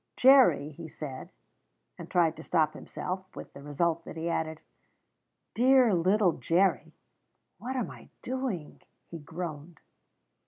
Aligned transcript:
"Jerry," 0.17 0.69
he 0.71 0.87
said, 0.87 1.31
and 1.95 2.09
tried 2.09 2.35
to 2.37 2.41
stop 2.41 2.73
himself, 2.73 3.35
with 3.35 3.53
the 3.53 3.61
result 3.61 4.03
that 4.05 4.17
he 4.17 4.29
added, 4.31 4.59
"dear 5.53 5.93
little 5.93 6.31
Jerry!" 6.39 6.95
("What 7.59 7.75
am 7.75 7.91
I 7.91 8.09
doing!" 8.23 8.81
he 9.05 9.19
groaned.) 9.19 9.79